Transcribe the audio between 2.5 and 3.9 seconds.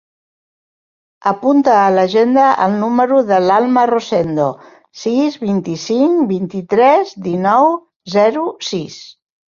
el número de l'Alma